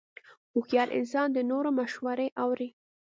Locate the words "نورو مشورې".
1.51-2.27